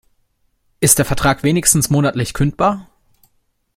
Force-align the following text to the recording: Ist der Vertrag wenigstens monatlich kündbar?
Ist 0.79 0.97
der 0.97 1.05
Vertrag 1.05 1.43
wenigstens 1.43 1.91
monatlich 1.91 2.33
kündbar? 2.33 2.87